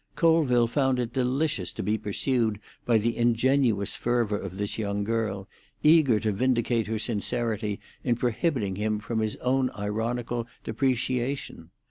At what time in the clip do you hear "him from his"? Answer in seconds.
8.77-9.35